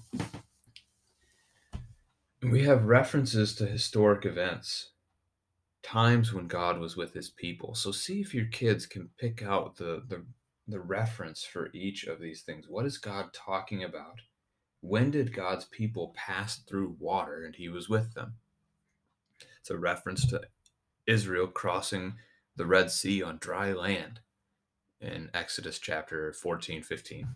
we 2.42 2.62
have 2.62 2.84
references 2.84 3.54
to 3.56 3.66
historic 3.66 4.24
events 4.24 4.90
times 5.86 6.32
when 6.32 6.48
God 6.48 6.80
was 6.80 6.96
with 6.96 7.14
his 7.14 7.30
people. 7.30 7.74
So 7.74 7.92
see 7.92 8.20
if 8.20 8.34
your 8.34 8.46
kids 8.46 8.86
can 8.86 9.10
pick 9.18 9.42
out 9.42 9.76
the 9.76 10.02
the 10.08 10.24
the 10.68 10.80
reference 10.80 11.44
for 11.44 11.70
each 11.72 12.04
of 12.04 12.20
these 12.20 12.42
things. 12.42 12.66
What 12.68 12.86
is 12.86 12.98
God 12.98 13.32
talking 13.32 13.84
about? 13.84 14.20
When 14.80 15.12
did 15.12 15.32
God's 15.32 15.64
people 15.66 16.12
pass 16.16 16.58
through 16.58 16.96
water 16.98 17.44
and 17.44 17.54
he 17.54 17.68
was 17.68 17.88
with 17.88 18.14
them? 18.14 18.34
It's 19.60 19.70
a 19.70 19.78
reference 19.78 20.26
to 20.26 20.42
Israel 21.06 21.46
crossing 21.46 22.14
the 22.56 22.66
Red 22.66 22.90
Sea 22.90 23.22
on 23.22 23.38
dry 23.38 23.72
land 23.72 24.20
in 25.00 25.30
Exodus 25.32 25.78
chapter 25.78 26.32
14, 26.32 26.82
15. 26.82 27.28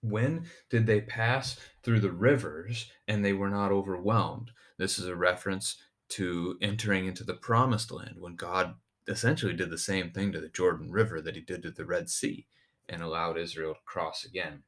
When 0.00 0.46
did 0.70 0.86
they 0.86 1.02
pass 1.02 1.60
through 1.82 2.00
the 2.00 2.10
rivers 2.10 2.90
and 3.06 3.22
they 3.22 3.34
were 3.34 3.50
not 3.50 3.70
overwhelmed? 3.70 4.50
This 4.78 4.98
is 4.98 5.06
a 5.06 5.14
reference 5.14 5.76
to 6.12 6.58
entering 6.60 7.06
into 7.06 7.24
the 7.24 7.34
promised 7.34 7.90
land 7.90 8.16
when 8.18 8.36
God 8.36 8.74
essentially 9.08 9.54
did 9.54 9.70
the 9.70 9.78
same 9.78 10.10
thing 10.10 10.32
to 10.32 10.40
the 10.40 10.48
Jordan 10.48 10.90
River 10.90 11.20
that 11.20 11.34
he 11.34 11.40
did 11.40 11.62
to 11.62 11.70
the 11.70 11.84
Red 11.86 12.10
Sea 12.10 12.46
and 12.88 13.02
allowed 13.02 13.38
Israel 13.38 13.74
to 13.74 13.80
cross 13.84 14.24
again. 14.24 14.62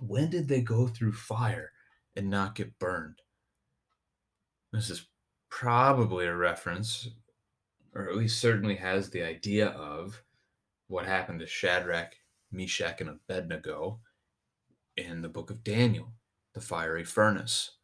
When 0.00 0.28
did 0.28 0.48
they 0.48 0.60
go 0.60 0.88
through 0.88 1.12
fire 1.12 1.72
and 2.16 2.28
not 2.28 2.54
get 2.54 2.78
burned? 2.78 3.22
This 4.72 4.90
is 4.90 5.06
probably 5.48 6.26
a 6.26 6.34
reference, 6.34 7.08
or 7.94 8.08
at 8.08 8.16
least 8.16 8.40
certainly 8.40 8.76
has 8.76 9.10
the 9.10 9.22
idea 9.22 9.68
of 9.68 10.22
what 10.88 11.06
happened 11.06 11.40
to 11.40 11.46
Shadrach, 11.46 12.16
Meshach, 12.50 13.00
and 13.00 13.10
Abednego 13.10 14.00
in 14.96 15.22
the 15.22 15.28
book 15.28 15.50
of 15.50 15.64
Daniel, 15.64 16.12
the 16.54 16.60
fiery 16.60 17.04
furnace 17.04 17.75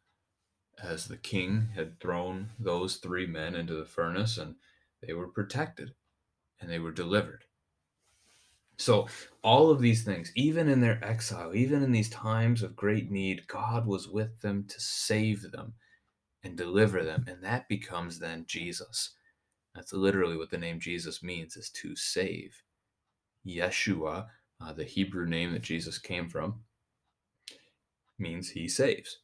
as 0.81 1.05
the 1.07 1.17
king 1.17 1.69
had 1.75 1.99
thrown 1.99 2.49
those 2.59 2.97
three 2.97 3.27
men 3.27 3.55
into 3.55 3.73
the 3.73 3.85
furnace 3.85 4.37
and 4.37 4.55
they 5.05 5.13
were 5.13 5.27
protected 5.27 5.93
and 6.59 6.69
they 6.69 6.79
were 6.79 6.91
delivered. 6.91 7.43
So, 8.77 9.07
all 9.43 9.69
of 9.69 9.81
these 9.81 10.03
things, 10.03 10.31
even 10.35 10.67
in 10.67 10.81
their 10.81 11.03
exile, 11.03 11.53
even 11.53 11.83
in 11.83 11.91
these 11.91 12.09
times 12.09 12.63
of 12.63 12.75
great 12.75 13.11
need, 13.11 13.47
God 13.47 13.85
was 13.85 14.09
with 14.09 14.41
them 14.41 14.65
to 14.67 14.79
save 14.79 15.51
them 15.51 15.73
and 16.43 16.57
deliver 16.57 17.03
them. 17.03 17.25
And 17.27 17.43
that 17.43 17.69
becomes 17.69 18.19
then 18.19 18.45
Jesus. 18.47 19.15
That's 19.75 19.93
literally 19.93 20.37
what 20.37 20.49
the 20.49 20.57
name 20.57 20.79
Jesus 20.79 21.23
means 21.23 21.55
is 21.55 21.69
to 21.81 21.95
save. 21.95 22.63
Yeshua, 23.45 24.27
uh, 24.61 24.73
the 24.73 24.83
Hebrew 24.83 25.27
name 25.27 25.53
that 25.53 25.61
Jesus 25.61 25.97
came 25.97 26.29
from, 26.29 26.61
means 28.17 28.49
he 28.49 28.67
saves. 28.67 29.19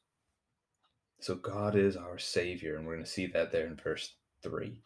So 1.22 1.36
God 1.36 1.76
is 1.76 1.98
our 1.98 2.18
Savior, 2.18 2.78
and 2.78 2.86
we're 2.86 2.94
going 2.94 3.04
to 3.04 3.10
see 3.10 3.28
that 3.28 3.52
there 3.52 3.68
in 3.68 3.76
verse 3.76 4.16
3. 4.42 4.82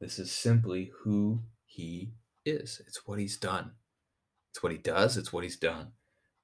This 0.00 0.18
is 0.18 0.30
simply 0.30 0.92
who 1.00 1.40
He 1.64 2.12
is, 2.44 2.82
it's 2.86 3.06
what 3.06 3.18
He's 3.18 3.38
done. 3.38 3.72
It's 4.50 4.62
what 4.62 4.72
He 4.72 4.78
does, 4.78 5.16
it's 5.16 5.32
what 5.32 5.44
He's 5.44 5.56
done. 5.56 5.92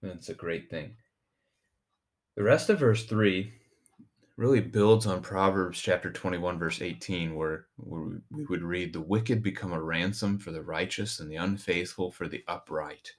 And 0.03 0.13
it's 0.13 0.31
a 0.31 0.35
great 0.35 0.71
thing. 0.71 0.95
The 2.37 2.43
rest 2.43 2.71
of 2.71 2.79
verse 2.79 3.05
3 3.05 3.53
really 4.39 4.61
builds 4.61 5.07
on 5.07 5.21
Proverbs 5.21 5.79
chapter 5.79 6.11
21, 6.11 6.59
verse 6.59 6.81
18, 6.81 7.35
where, 7.35 7.67
we 7.77 8.47
would 8.47 8.63
read, 8.63 8.95
The 8.95 9.01
wicked 9.01 9.43
become 9.43 9.73
a 9.73 9.83
ransom 9.83 10.39
for 10.39 10.53
the 10.53 10.63
righteous, 10.63 11.21
and 11.21 11.31
the 11.31 11.37
unfaithful 11.37 12.13
for 12.13 12.29
the 12.29 12.45
upright. 12.49 13.13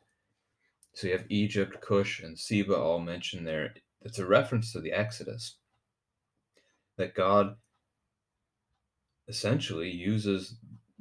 So 0.95 1.07
you 1.07 1.13
have 1.13 1.25
Egypt, 1.29 1.81
Cush, 1.81 2.23
and 2.23 2.39
Seba 2.39 2.75
all 2.75 2.99
mentioned 2.99 3.45
there. 3.45 3.75
It's 4.01 4.17
a 4.17 4.25
reference 4.25 4.71
to 4.73 4.81
the 4.81 4.93
Exodus 4.93 5.58
that 6.99 7.15
God 7.15 7.55
essentially 9.29 9.89
uses 9.89 10.57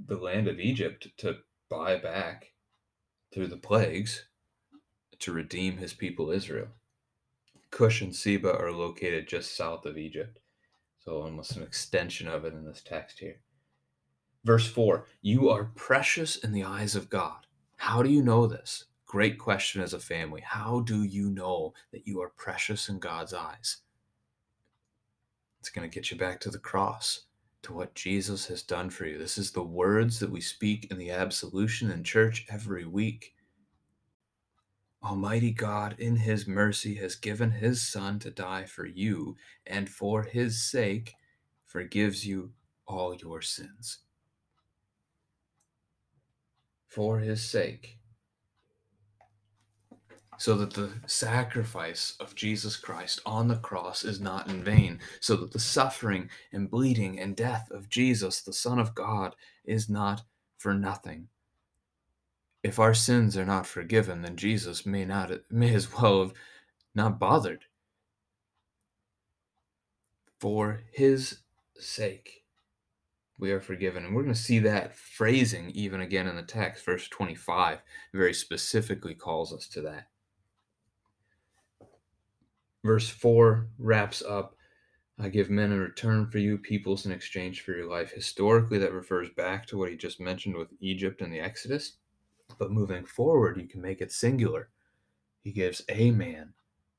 the 0.07 0.17
land 0.17 0.47
of 0.47 0.61
Egypt 0.61 1.09
to 1.19 1.39
buy 1.69 1.99
back 1.99 2.53
through 3.35 3.49
the 3.49 3.57
plagues 3.57 4.27
to 5.19 5.33
redeem 5.33 5.77
his 5.77 5.93
people 5.93 6.31
Israel. 6.31 6.69
Cush 7.73 8.01
and 8.01 8.15
Seba 8.15 8.57
are 8.57 8.71
located 8.71 9.27
just 9.27 9.57
south 9.57 9.85
of 9.87 9.99
Egypt, 9.99 10.39
so 11.05 11.21
almost 11.21 11.57
an 11.57 11.65
extension 11.65 12.29
of 12.29 12.45
it 12.45 12.55
in 12.55 12.65
this 12.65 12.81
text 12.81 13.19
here. 13.19 13.41
Verse 14.45 14.69
4 14.69 15.05
You 15.21 15.49
are 15.51 15.73
precious 15.75 16.37
in 16.37 16.53
the 16.53 16.63
eyes 16.63 16.95
of 16.95 17.11
God. 17.11 17.49
How 17.77 18.05
do 18.05 18.09
you 18.09 18.23
know 18.23 18.47
this? 18.47 18.85
Great 19.05 19.37
question 19.37 19.83
as 19.83 19.93
a 19.93 19.99
family. 19.99 20.43
How 20.43 20.79
do 20.79 21.03
you 21.03 21.29
know 21.29 21.75
that 21.91 22.07
you 22.07 22.23
are 22.23 22.29
precious 22.29 22.89
in 22.89 23.01
God's 23.01 23.35
eyes? 23.35 23.79
It's 25.69 25.75
going 25.75 25.91
to 25.91 25.95
get 25.95 26.11
you 26.11 26.17
back 26.17 26.41
to 26.41 26.51
the 26.51 26.59
cross, 26.59 27.27
to 27.61 27.75
what 27.75 27.95
Jesus 27.95 28.47
has 28.47 28.63
done 28.63 28.89
for 28.89 29.05
you. 29.05 29.19
This 29.19 29.37
is 29.37 29.51
the 29.51 29.63
words 29.63 30.19
that 30.19 30.31
we 30.31 30.41
speak 30.41 30.91
in 30.91 30.97
the 30.97 31.11
absolution 31.11 31.91
in 31.91 32.05
church 32.05 32.47
every 32.49 32.87
week. 32.87 33.35
Almighty 35.05 35.51
God, 35.51 35.95
in 35.99 36.17
His 36.17 36.47
mercy, 36.47 36.95
has 36.95 37.17
given 37.17 37.51
His 37.51 37.87
Son 37.87 38.19
to 38.21 38.31
die 38.31 38.65
for 38.65 38.87
you, 38.87 39.37
and 39.67 39.91
for 39.91 40.23
His 40.23 40.59
sake 40.59 41.13
forgives 41.67 42.27
you 42.27 42.53
all 42.87 43.15
your 43.15 43.43
sins. 43.43 43.99
For 46.87 47.19
His 47.19 47.45
sake 47.45 47.98
so 50.39 50.55
that 50.57 50.73
the 50.73 50.93
sacrifice 51.07 52.17
of 52.21 52.35
Jesus 52.35 52.77
Christ 52.77 53.21
on 53.27 53.49
the 53.49 53.57
cross 53.57 54.05
is 54.05 54.21
not 54.21 54.49
in 54.49 54.63
vain, 54.63 55.01
so 55.21 55.37
that 55.37 55.53
the 55.53 55.59
suffering 55.59 56.31
and 56.53 56.71
bleeding 56.71 57.19
and 57.19 57.37
death 57.37 57.69
of 57.73 57.89
Jesus, 57.89 58.41
the 58.41 58.53
Son 58.53 58.79
of 58.79 58.95
God, 58.95 59.35
is 59.65 59.89
not 59.89 60.23
for 60.57 60.75
nothing. 60.75 61.29
If 62.63 62.79
our 62.79 62.95
sins 62.95 63.37
are 63.37 63.45
not 63.45 63.67
forgiven, 63.67 64.23
then 64.23 64.37
Jesus 64.37 64.87
may 64.87 65.05
not 65.05 65.31
may 65.51 65.75
as 65.75 65.93
well 65.93 66.21
have 66.21 66.33
not 66.95 67.19
bothered. 67.19 67.65
For 70.41 70.83
his 70.93 71.41
sake, 71.77 72.45
we 73.39 73.51
are 73.51 73.61
forgiven. 73.61 74.05
And 74.05 74.15
we're 74.15 74.23
going 74.23 74.35
to 74.35 74.41
see 74.41 74.59
that 74.61 74.97
phrasing 74.97 75.71
even 75.71 76.01
again 76.01 76.27
in 76.27 76.37
the 76.37 76.43
text. 76.43 76.85
Verse 76.85 77.09
25 77.09 77.79
very 78.13 78.35
specifically 78.35 79.15
calls 79.15 79.53
us 79.53 79.69
to 79.69 79.81
that 79.83 80.09
verse 82.85 83.09
4 83.09 83.69
wraps 83.79 84.23
up 84.23 84.55
I 85.21 85.29
give 85.29 85.51
men 85.51 85.73
in 85.73 85.81
return 85.81 86.31
for 86.31 86.39
you, 86.39 86.59
peoples 86.59 87.05
in 87.05 87.11
exchange 87.11 87.63
for 87.63 87.73
your 87.73 87.89
life. 87.89 88.13
Historically, 88.13 88.79
that 88.79 88.93
refers 88.93 89.29
back 89.31 89.67
to 89.67 89.77
what 89.77 89.91
he 89.91 89.97
just 89.97 90.21
mentioned 90.21 90.57
with 90.57 90.69
Egypt 90.81 91.21
and 91.21 91.33
the 91.33 91.41
Exodus. 91.41 91.95
But 92.57 92.71
moving 92.71 93.05
forward, 93.05 93.61
you 93.61 93.67
can 93.67 93.83
make 93.83 94.01
it 94.01 94.13
singular. 94.13 94.69
He 95.43 95.51
gives 95.51 95.83
a 95.89 96.13
man, 96.13 96.55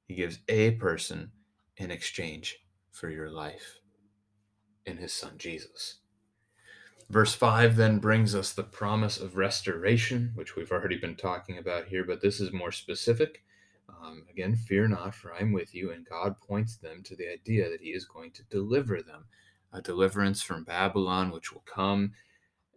he 0.05 0.15
gives 0.15 0.39
a 0.49 0.71
person 0.71 1.31
in 1.77 1.91
exchange 1.91 2.57
for 2.91 3.09
your 3.09 3.29
life 3.29 3.79
in 4.85 4.97
his 4.97 5.13
son 5.13 5.35
Jesus. 5.37 5.99
Verse 7.09 7.33
5 7.33 7.75
then 7.77 7.99
brings 7.99 8.35
us 8.35 8.51
the 8.51 8.63
promise 8.63 9.17
of 9.17 9.37
restoration, 9.37 10.31
which 10.35 10.55
we've 10.55 10.71
already 10.71 10.97
been 10.97 11.15
talking 11.15 11.57
about 11.57 11.85
here, 11.85 12.03
but 12.03 12.21
this 12.21 12.39
is 12.39 12.51
more 12.51 12.71
specific. 12.71 13.43
Um, 14.03 14.25
again, 14.29 14.55
fear 14.55 14.87
not, 14.87 15.15
for 15.15 15.33
I 15.33 15.39
am 15.39 15.51
with 15.51 15.73
you. 15.73 15.91
And 15.91 16.05
God 16.05 16.35
points 16.39 16.77
them 16.77 17.01
to 17.03 17.15
the 17.15 17.31
idea 17.31 17.69
that 17.69 17.81
He 17.81 17.89
is 17.89 18.05
going 18.05 18.31
to 18.31 18.43
deliver 18.43 19.01
them, 19.01 19.25
a 19.73 19.81
deliverance 19.81 20.41
from 20.41 20.63
Babylon, 20.63 21.31
which 21.31 21.51
will 21.51 21.63
come 21.65 22.13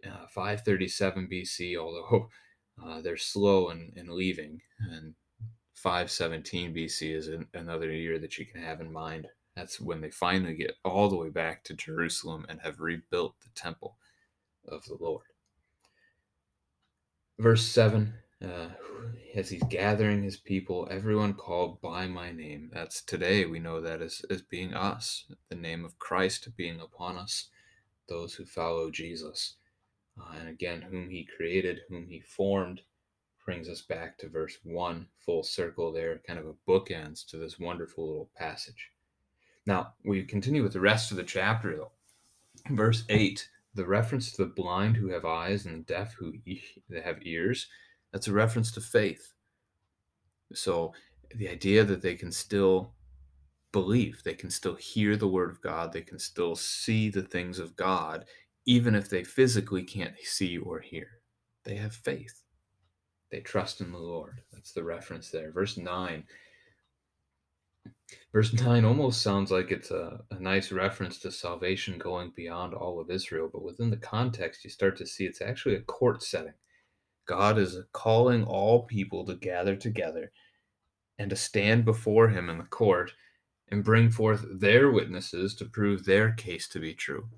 uh, 0.05 0.27
537 0.29 1.27
BC, 1.31 1.77
although 1.77 2.29
uh, 2.83 3.01
they're 3.01 3.17
slow 3.17 3.69
in, 3.69 3.93
in 3.95 4.15
leaving. 4.15 4.61
And 4.79 5.13
517 5.75 6.73
BC 6.73 7.15
is 7.15 7.27
an, 7.27 7.47
another 7.53 7.91
year 7.91 8.19
that 8.19 8.37
you 8.37 8.45
can 8.45 8.61
have 8.61 8.81
in 8.81 8.91
mind. 8.91 9.27
That's 9.55 9.79
when 9.79 10.01
they 10.01 10.09
finally 10.09 10.55
get 10.55 10.75
all 10.83 11.09
the 11.09 11.17
way 11.17 11.29
back 11.29 11.63
to 11.65 11.73
Jerusalem 11.73 12.45
and 12.49 12.59
have 12.61 12.79
rebuilt 12.79 13.35
the 13.41 13.49
temple 13.53 13.97
of 14.67 14.83
the 14.85 14.97
Lord. 14.99 15.25
Verse 17.37 17.65
7 17.65 18.13
uh, 18.43 18.69
as 19.35 19.49
he's 19.49 19.63
gathering 19.63 20.23
his 20.23 20.37
people, 20.37 20.87
everyone 20.91 21.33
called 21.33 21.81
by 21.81 22.07
my 22.07 22.31
name. 22.31 22.69
That's 22.73 23.01
today. 23.01 23.45
We 23.45 23.59
know 23.59 23.81
that 23.81 24.01
as, 24.01 24.23
as 24.29 24.41
being 24.41 24.73
us, 24.73 25.25
the 25.49 25.55
name 25.55 25.85
of 25.85 25.97
Christ 25.99 26.49
being 26.55 26.79
upon 26.79 27.17
us, 27.17 27.49
those 28.07 28.33
who 28.35 28.45
follow 28.45 28.91
Jesus. 28.91 29.55
Uh, 30.19 30.35
and 30.39 30.49
again, 30.49 30.81
whom 30.81 31.09
he 31.09 31.27
created, 31.37 31.81
whom 31.89 32.07
he 32.07 32.19
formed, 32.19 32.81
brings 33.45 33.67
us 33.67 33.81
back 33.81 34.17
to 34.17 34.29
verse 34.29 34.57
1, 34.63 35.07
full 35.17 35.43
circle 35.43 35.91
there, 35.91 36.21
kind 36.25 36.39
of 36.39 36.45
a 36.45 36.53
bookends 36.69 37.25
to 37.27 37.37
this 37.37 37.59
wonderful 37.59 38.07
little 38.07 38.29
passage. 38.37 38.91
Now, 39.65 39.93
we 40.05 40.23
continue 40.23 40.63
with 40.63 40.73
the 40.73 40.79
rest 40.79 41.11
of 41.11 41.17
the 41.17 41.23
chapter, 41.23 41.75
though. 41.75 41.91
Verse 42.69 43.03
8, 43.09 43.49
the 43.73 43.85
reference 43.85 44.31
to 44.31 44.43
the 44.43 44.51
blind 44.51 44.97
who 44.97 45.09
have 45.09 45.25
eyes 45.25 45.65
and 45.65 45.75
the 45.75 45.93
deaf 45.93 46.13
who 46.13 46.33
e- 46.45 46.61
have 47.03 47.25
ears 47.25 47.67
that's 48.13 48.27
a 48.27 48.33
reference 48.33 48.71
to 48.73 48.81
faith. 48.81 49.33
So 50.53 50.93
the 51.35 51.49
idea 51.49 51.83
that 51.83 52.03
they 52.03 52.13
can 52.15 52.31
still 52.31 52.93
believe, 53.71 54.21
they 54.23 54.35
can 54.35 54.51
still 54.51 54.75
hear 54.75 55.17
the 55.17 55.27
word 55.27 55.49
of 55.49 55.61
God, 55.61 55.91
they 55.91 56.01
can 56.01 56.19
still 56.19 56.55
see 56.55 57.09
the 57.09 57.23
things 57.23 57.57
of 57.57 57.75
God, 57.75 58.25
even 58.65 58.93
if 58.93 59.09
they 59.09 59.23
physically 59.23 59.83
can't 59.83 60.13
see 60.23 60.57
or 60.59 60.79
hear. 60.79 61.07
They 61.65 61.75
have 61.75 61.95
faith. 61.95 62.43
They 63.31 63.39
trust 63.39 63.81
in 63.81 63.91
the 63.91 63.97
Lord. 63.97 64.41
That's 64.51 64.73
the 64.73 64.83
reference 64.83 65.31
there. 65.31 65.51
Verse 65.51 65.75
9. 65.75 66.23
Verse 68.31 68.53
9 68.53 68.85
almost 68.85 69.23
sounds 69.23 69.49
like 69.49 69.71
it's 69.71 69.89
a, 69.89 70.19
a 70.29 70.39
nice 70.39 70.71
reference 70.71 71.17
to 71.19 71.31
salvation 71.31 71.97
going 71.97 72.31
beyond 72.35 72.75
all 72.75 72.99
of 72.99 73.09
Israel, 73.09 73.49
but 73.51 73.63
within 73.63 73.89
the 73.89 73.97
context, 73.97 74.63
you 74.63 74.69
start 74.69 74.97
to 74.97 75.07
see 75.07 75.25
it's 75.25 75.41
actually 75.41 75.75
a 75.75 75.81
court 75.81 76.21
setting. 76.21 76.53
God 77.25 77.57
is 77.57 77.77
calling 77.91 78.43
all 78.43 78.83
people 78.83 79.25
to 79.25 79.35
gather 79.35 79.75
together 79.75 80.31
and 81.17 81.29
to 81.29 81.35
stand 81.35 81.85
before 81.85 82.29
him 82.29 82.49
in 82.49 82.57
the 82.57 82.63
court 82.65 83.13
and 83.69 83.83
bring 83.83 84.11
forth 84.11 84.45
their 84.51 84.91
witnesses 84.91 85.55
to 85.55 85.65
prove 85.65 86.05
their 86.05 86.31
case 86.31 86.67
to 86.69 86.79
be 86.79 86.93
true. 86.93 87.29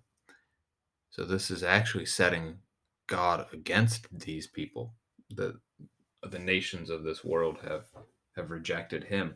So 1.10 1.24
this 1.24 1.50
is 1.50 1.64
actually 1.64 2.08
setting 2.08 2.58
God 3.08 3.46
against 3.54 4.08
these 4.12 4.48
people. 4.48 4.94
The 5.30 5.60
the 6.30 6.40
nations 6.40 6.90
of 6.90 7.04
this 7.04 7.24
world 7.24 7.60
have 7.64 7.86
have 8.36 8.52
rejected 8.52 9.06
him. 9.06 9.36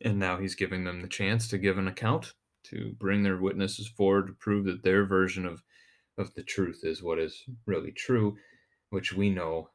And 0.00 0.18
now 0.18 0.38
he's 0.38 0.54
giving 0.54 0.84
them 0.84 1.02
the 1.02 1.08
chance 1.08 1.46
to 1.48 1.58
give 1.58 1.76
an 1.76 1.86
account, 1.86 2.32
to 2.64 2.96
bring 2.98 3.22
their 3.22 3.36
witnesses 3.36 3.86
forward 3.86 4.26
to 4.28 4.32
prove 4.32 4.64
that 4.64 4.82
their 4.82 5.04
version 5.04 5.46
of 5.46 5.62
of 6.18 6.34
the 6.34 6.42
truth 6.42 6.80
is 6.82 7.02
what 7.02 7.18
is 7.18 7.44
really 7.66 7.92
true, 7.92 8.36
which 8.90 9.12
we 9.12 9.30
know 9.30 9.70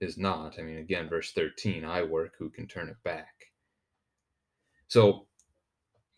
is 0.00 0.18
not. 0.18 0.58
I 0.58 0.62
mean, 0.62 0.78
again, 0.78 1.08
verse 1.08 1.32
13, 1.32 1.84
I 1.84 2.02
work, 2.02 2.34
who 2.38 2.50
can 2.50 2.66
turn 2.66 2.88
it 2.88 3.02
back? 3.04 3.46
So 4.88 5.26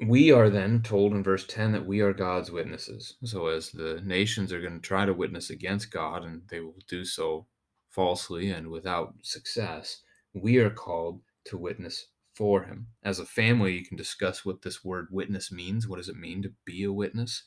we 0.01 0.31
are 0.31 0.51
then 0.51 0.83
told 0.83 1.13
in 1.13 1.23
verse 1.23 1.47
10 1.47 1.73
that 1.73 1.87
we 1.87 2.01
are 2.01 2.13
God's 2.13 2.51
witnesses. 2.51 3.17
So, 3.25 3.47
as 3.47 3.71
the 3.71 4.01
nations 4.05 4.53
are 4.53 4.61
going 4.61 4.75
to 4.75 4.87
try 4.87 5.07
to 5.07 5.15
witness 5.15 5.51
against 5.51 5.91
God, 5.91 6.25
and 6.25 6.43
they 6.49 6.61
will 6.61 6.77
do 6.89 7.05
so 7.05 7.47
falsely 7.89 8.51
and 8.51 8.69
without 8.69 9.15
success, 9.23 10.03
we 10.35 10.59
are 10.59 10.71
called 10.71 11.23
to 11.47 11.57
witness 11.57 12.09
for 12.35 12.65
Him. 12.65 12.89
As 13.03 13.19
a 13.19 13.25
family, 13.25 13.73
you 13.73 13.87
can 13.87 13.97
discuss 13.97 14.45
what 14.45 14.61
this 14.61 14.85
word 14.85 15.09
witness 15.11 15.51
means. 15.51 15.89
What 15.89 15.97
does 15.97 16.11
it 16.11 16.17
mean 16.17 16.43
to 16.43 16.53
be 16.67 16.85
a 16.85 16.93
witness? 16.93 17.43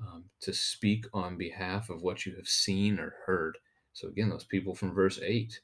Um, 0.00 0.24
to 0.40 0.52
speak 0.52 1.06
on 1.12 1.36
behalf 1.36 1.90
of 1.90 2.02
what 2.02 2.26
you 2.26 2.34
have 2.36 2.48
seen 2.48 2.98
or 2.98 3.14
heard. 3.26 3.58
So, 3.96 4.08
again, 4.08 4.28
those 4.28 4.44
people 4.44 4.74
from 4.74 4.92
verse 4.92 5.18
8 5.22 5.58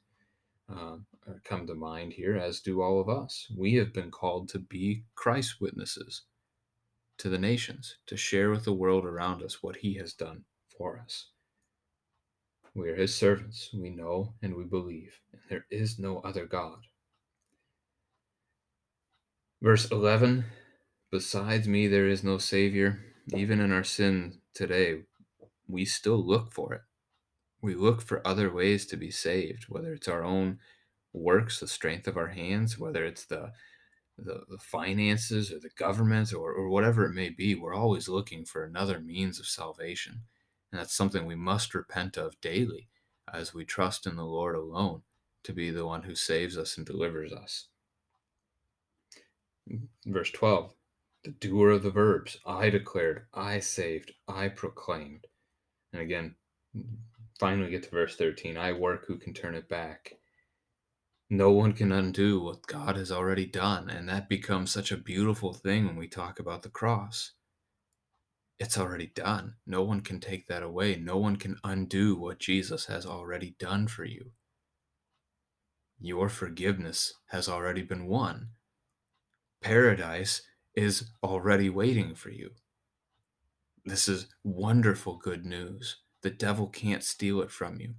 uh, 0.67 0.95
come 1.43 1.67
to 1.67 1.75
mind 1.75 2.13
here, 2.13 2.35
as 2.35 2.61
do 2.61 2.81
all 2.81 2.99
of 2.99 3.07
us. 3.07 3.45
We 3.55 3.75
have 3.75 3.93
been 3.93 4.09
called 4.09 4.49
to 4.49 4.59
be 4.59 5.03
Christ's 5.13 5.61
witnesses 5.61 6.23
to 7.19 7.29
the 7.29 7.37
nations, 7.37 7.97
to 8.07 8.17
share 8.17 8.49
with 8.49 8.65
the 8.65 8.73
world 8.73 9.05
around 9.05 9.43
us 9.43 9.61
what 9.61 9.75
he 9.75 9.93
has 9.97 10.13
done 10.13 10.45
for 10.75 10.97
us. 10.97 11.27
We 12.73 12.89
are 12.89 12.95
his 12.95 13.13
servants. 13.13 13.69
We 13.71 13.91
know 13.91 14.33
and 14.41 14.55
we 14.55 14.63
believe, 14.63 15.19
and 15.31 15.41
there 15.47 15.67
is 15.69 15.99
no 15.99 16.17
other 16.21 16.47
God. 16.47 16.79
Verse 19.61 19.91
11 19.91 20.45
Besides 21.11 21.67
me, 21.67 21.85
there 21.85 22.07
is 22.07 22.23
no 22.23 22.39
Savior. 22.39 22.99
Even 23.35 23.59
in 23.59 23.71
our 23.71 23.83
sin 23.83 24.39
today, 24.55 25.03
we 25.67 25.85
still 25.85 26.17
look 26.17 26.51
for 26.51 26.73
it 26.73 26.81
we 27.63 27.73
look 27.75 28.01
for 28.01 28.25
other 28.27 28.53
ways 28.53 28.85
to 28.87 28.97
be 28.97 29.09
saved, 29.09 29.65
whether 29.69 29.93
it's 29.93 30.09
our 30.09 30.23
own 30.23 30.59
works, 31.13 31.59
the 31.59 31.67
strength 31.67 32.07
of 32.07 32.17
our 32.17 32.27
hands, 32.27 32.77
whether 32.77 33.05
it's 33.05 33.25
the 33.25 33.53
the, 34.15 34.43
the 34.47 34.59
finances 34.59 35.51
or 35.51 35.59
the 35.59 35.71
government 35.75 36.33
or, 36.33 36.51
or 36.51 36.69
whatever 36.69 37.05
it 37.05 37.13
may 37.13 37.29
be, 37.29 37.55
we're 37.55 37.73
always 37.73 38.07
looking 38.07 38.45
for 38.45 38.63
another 38.63 38.99
means 38.99 39.39
of 39.39 39.47
salvation. 39.47 40.21
And 40.71 40.79
that's 40.79 40.95
something 40.95 41.25
we 41.25 41.35
must 41.35 41.73
repent 41.73 42.15
of 42.15 42.39
daily 42.39 42.89
as 43.33 43.55
we 43.55 43.65
trust 43.65 44.05
in 44.05 44.15
the 44.15 44.25
Lord 44.25 44.55
alone 44.55 45.01
to 45.45 45.53
be 45.53 45.71
the 45.71 45.85
one 45.85 46.03
who 46.03 46.13
saves 46.13 46.57
us 46.57 46.77
and 46.77 46.85
delivers 46.85 47.33
us. 47.33 47.69
Verse 50.05 50.29
12 50.31 50.73
The 51.23 51.31
doer 51.31 51.69
of 51.71 51.83
the 51.83 51.89
verbs, 51.89 52.37
I 52.45 52.69
declared, 52.69 53.25
I 53.33 53.59
saved, 53.59 54.13
I 54.27 54.49
proclaimed. 54.49 55.25
And 55.91 56.01
again, 56.01 56.35
finally 57.39 57.69
get 57.71 57.83
to 57.83 57.89
verse 57.89 58.15
13 58.15 58.57
I 58.57 58.73
work, 58.73 59.05
who 59.07 59.17
can 59.17 59.33
turn 59.33 59.55
it 59.55 59.69
back? 59.69 60.13
No 61.29 61.51
one 61.51 61.73
can 61.73 61.91
undo 61.91 62.41
what 62.41 62.67
God 62.67 62.95
has 62.95 63.11
already 63.11 63.45
done. 63.45 63.89
And 63.89 64.07
that 64.09 64.29
becomes 64.29 64.71
such 64.71 64.91
a 64.91 64.97
beautiful 64.97 65.53
thing 65.53 65.85
when 65.85 65.95
we 65.95 66.07
talk 66.07 66.39
about 66.39 66.61
the 66.61 66.69
cross. 66.69 67.31
It's 68.59 68.77
already 68.77 69.07
done. 69.07 69.55
No 69.65 69.81
one 69.81 70.01
can 70.01 70.19
take 70.19 70.47
that 70.47 70.63
away. 70.63 70.95
No 70.95 71.17
one 71.17 71.37
can 71.37 71.57
undo 71.63 72.15
what 72.15 72.39
Jesus 72.39 72.85
has 72.85 73.05
already 73.05 73.55
done 73.57 73.87
for 73.87 74.05
you. 74.05 74.31
Your 75.99 76.29
forgiveness 76.29 77.13
has 77.29 77.49
already 77.49 77.81
been 77.81 78.05
won. 78.05 78.49
Paradise 79.61 80.41
is 80.75 81.09
already 81.23 81.69
waiting 81.69 82.13
for 82.13 82.29
you. 82.29 82.51
This 83.85 84.07
is 84.07 84.27
wonderful 84.43 85.17
good 85.17 85.45
news. 85.45 86.02
The 86.23 86.31
devil 86.31 86.67
can't 86.67 87.03
steal 87.03 87.41
it 87.41 87.51
from 87.51 87.79
you. 87.79 87.95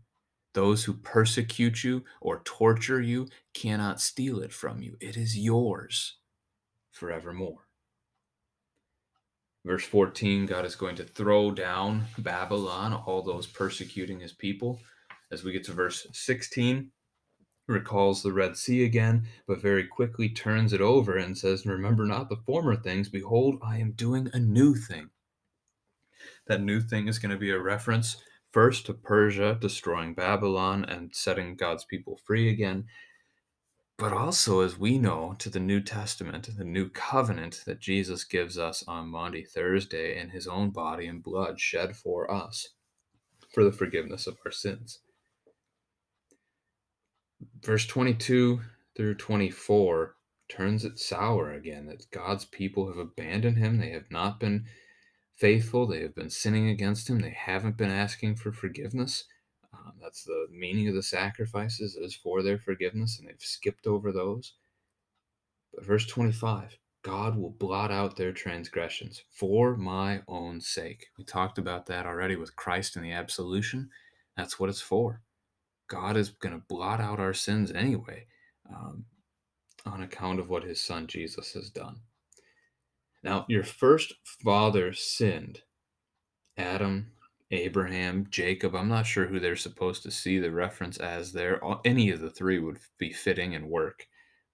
Those 0.54 0.84
who 0.84 0.94
persecute 0.94 1.84
you 1.84 2.04
or 2.20 2.40
torture 2.44 3.00
you 3.00 3.28
cannot 3.52 4.00
steal 4.00 4.40
it 4.40 4.52
from 4.52 4.82
you. 4.82 4.96
It 5.00 5.16
is 5.16 5.38
yours 5.38 6.16
forevermore. 6.90 7.66
Verse 9.64 9.84
14 9.84 10.46
God 10.46 10.64
is 10.64 10.76
going 10.76 10.96
to 10.96 11.04
throw 11.04 11.50
down 11.50 12.04
Babylon, 12.18 12.92
all 12.92 13.22
those 13.22 13.46
persecuting 13.46 14.20
his 14.20 14.32
people. 14.32 14.80
As 15.32 15.42
we 15.42 15.52
get 15.52 15.64
to 15.64 15.72
verse 15.72 16.06
16, 16.12 16.90
recalls 17.66 18.22
the 18.22 18.32
Red 18.32 18.56
Sea 18.56 18.84
again, 18.84 19.26
but 19.48 19.62
very 19.62 19.84
quickly 19.84 20.28
turns 20.28 20.72
it 20.72 20.80
over 20.80 21.16
and 21.16 21.36
says, 21.36 21.66
Remember 21.66 22.04
not 22.04 22.28
the 22.28 22.36
former 22.46 22.76
things. 22.76 23.08
Behold, 23.08 23.58
I 23.64 23.78
am 23.78 23.92
doing 23.92 24.28
a 24.32 24.38
new 24.38 24.74
thing. 24.76 25.10
That 26.46 26.62
new 26.62 26.80
thing 26.80 27.08
is 27.08 27.18
going 27.18 27.32
to 27.32 27.38
be 27.38 27.50
a 27.50 27.58
reference 27.58 28.22
first 28.52 28.86
to 28.86 28.94
Persia 28.94 29.58
destroying 29.60 30.14
Babylon 30.14 30.84
and 30.84 31.14
setting 31.14 31.56
God's 31.56 31.84
people 31.84 32.20
free 32.24 32.50
again, 32.50 32.84
but 33.96 34.12
also, 34.12 34.60
as 34.60 34.78
we 34.78 34.98
know, 34.98 35.34
to 35.38 35.48
the 35.48 35.60
New 35.60 35.80
Testament, 35.80 36.48
the 36.56 36.64
new 36.64 36.88
covenant 36.88 37.62
that 37.66 37.80
Jesus 37.80 38.24
gives 38.24 38.58
us 38.58 38.84
on 38.86 39.08
Maundy 39.08 39.44
Thursday 39.44 40.18
in 40.18 40.30
his 40.30 40.46
own 40.46 40.70
body 40.70 41.06
and 41.06 41.22
blood 41.22 41.60
shed 41.60 41.96
for 41.96 42.30
us 42.30 42.70
for 43.52 43.64
the 43.64 43.72
forgiveness 43.72 44.26
of 44.26 44.36
our 44.44 44.52
sins. 44.52 45.00
Verse 47.62 47.86
22 47.86 48.60
through 48.96 49.14
24 49.14 50.16
turns 50.48 50.84
it 50.84 50.98
sour 50.98 51.52
again 51.52 51.86
that 51.86 52.10
God's 52.10 52.44
people 52.44 52.88
have 52.88 52.98
abandoned 52.98 53.58
him. 53.58 53.78
They 53.78 53.90
have 53.90 54.10
not 54.10 54.38
been 54.38 54.66
faithful. 55.36 55.86
They 55.86 56.02
have 56.02 56.14
been 56.14 56.30
sinning 56.30 56.68
against 56.68 57.08
him. 57.08 57.20
They 57.20 57.36
haven't 57.36 57.76
been 57.76 57.90
asking 57.90 58.36
for 58.36 58.52
forgiveness. 58.52 59.24
Uh, 59.72 59.90
that's 60.00 60.24
the 60.24 60.46
meaning 60.50 60.88
of 60.88 60.94
the 60.94 61.02
sacrifices 61.02 61.96
is 61.96 62.14
for 62.14 62.42
their 62.42 62.58
forgiveness, 62.58 63.18
and 63.18 63.28
they've 63.28 63.36
skipped 63.40 63.86
over 63.86 64.12
those. 64.12 64.54
But 65.74 65.84
verse 65.84 66.06
25 66.06 66.78
God 67.02 67.36
will 67.36 67.50
blot 67.50 67.90
out 67.90 68.16
their 68.16 68.32
transgressions 68.32 69.24
for 69.30 69.76
my 69.76 70.22
own 70.26 70.60
sake. 70.60 71.08
We 71.18 71.24
talked 71.24 71.58
about 71.58 71.86
that 71.86 72.06
already 72.06 72.36
with 72.36 72.56
Christ 72.56 72.96
and 72.96 73.04
the 73.04 73.12
absolution. 73.12 73.90
That's 74.36 74.58
what 74.58 74.70
it's 74.70 74.80
for. 74.80 75.20
God 75.88 76.16
is 76.16 76.30
going 76.30 76.54
to 76.54 76.64
blot 76.66 77.00
out 77.00 77.20
our 77.20 77.34
sins 77.34 77.70
anyway 77.70 78.26
um, 78.70 79.04
on 79.84 80.02
account 80.02 80.40
of 80.40 80.48
what 80.48 80.64
his 80.64 80.80
son 80.80 81.06
Jesus 81.06 81.52
has 81.52 81.68
done. 81.68 82.00
Now, 83.24 83.46
your 83.48 83.64
first 83.64 84.12
father 84.22 84.92
sinned. 84.92 85.62
Adam, 86.58 87.10
Abraham, 87.50 88.26
Jacob. 88.28 88.76
I'm 88.76 88.88
not 88.88 89.06
sure 89.06 89.24
who 89.24 89.40
they're 89.40 89.56
supposed 89.56 90.02
to 90.02 90.10
see 90.10 90.38
the 90.38 90.50
reference 90.50 90.98
as 90.98 91.32
there. 91.32 91.58
Any 91.86 92.10
of 92.10 92.20
the 92.20 92.28
three 92.28 92.58
would 92.58 92.78
be 92.98 93.14
fitting 93.14 93.54
and 93.54 93.70
work. 93.70 94.06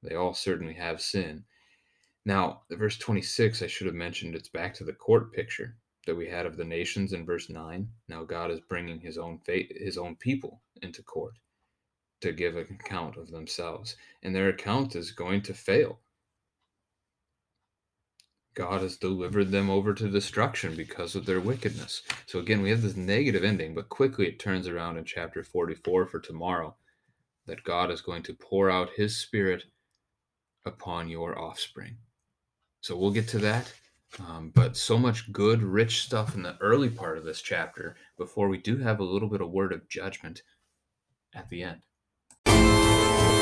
They 0.05 0.15
all 0.15 0.35
certainly 0.35 0.75
have 0.75 1.01
sin. 1.01 1.45
Now, 2.25 2.63
verse 2.71 2.97
26, 2.97 3.61
I 3.61 3.67
should 3.67 3.89
have 3.89 3.97
mentioned 3.97 4.37
it's 4.37 4.49
back 4.49 4.73
to 4.75 4.85
the 4.85 4.93
court 4.93 5.33
picture 5.33 5.77
that 6.07 6.15
we 6.15 6.29
had 6.29 6.47
of 6.47 6.57
the 6.57 6.65
nations 6.65 7.13
in 7.13 7.27
verse 7.27 7.51
9. 7.51 7.89
Now 8.09 8.23
God 8.23 8.53
is 8.53 8.61
bringing 8.61 9.01
his 9.01 9.19
own 9.19 9.39
fate, 9.39 9.77
his 9.77 9.99
own 9.99 10.15
people 10.15 10.63
into 10.83 11.03
court 11.03 11.35
to 12.21 12.33
give 12.33 12.57
an 12.57 12.67
account 12.79 13.17
of 13.17 13.31
themselves, 13.31 13.97
and 14.23 14.35
their 14.35 14.51
account 14.51 14.95
is 14.95 15.11
going 15.11 15.43
to 15.43 15.55
fail. 15.55 15.99
God 18.61 18.83
has 18.83 18.99
delivered 18.99 19.51
them 19.51 19.71
over 19.71 19.95
to 19.95 20.07
destruction 20.11 20.77
because 20.77 21.17
of 21.17 21.25
their 21.25 21.41
wickedness. 21.41 22.03
So 22.27 22.41
again, 22.41 22.61
we 22.61 22.69
have 22.69 22.83
this 22.83 22.95
negative 22.95 23.43
ending, 23.43 23.75
but 23.75 23.89
quickly 23.89 24.27
it 24.27 24.39
turns 24.39 24.69
around 24.69 24.99
in 24.99 25.05
chapter 25.07 25.43
44 25.43 26.07
for 26.07 26.21
tomorrow 26.21 26.77
that 27.47 27.65
God 27.65 27.91
is 27.91 28.03
going 28.03 28.23
to 28.25 28.35
pour 28.35 28.71
out 28.71 28.91
his 28.95 29.17
spirit 29.17 29.65
upon 30.67 31.09
your 31.09 31.39
offspring. 31.39 31.97
So 32.83 32.99
we'll 32.99 33.13
get 33.13 33.29
to 33.29 33.39
that 33.39 33.73
Um, 34.19 34.53
but 34.55 34.77
so 34.77 34.99
much 34.99 35.33
good, 35.33 35.63
rich 35.63 36.03
stuff 36.03 36.35
in 36.35 36.43
the 36.43 36.59
early 36.61 36.91
part 36.91 37.17
of 37.17 37.25
this 37.25 37.41
chapter 37.41 37.97
before 38.19 38.51
we 38.51 38.59
do 38.59 38.77
have 38.77 39.01
a 39.01 39.05
little 39.05 39.29
bit 39.29 39.41
of 39.41 39.51
word 39.51 39.73
of 39.73 39.89
judgment 39.89 40.43
at 41.35 41.49
the 41.49 41.63
end. 41.63 43.40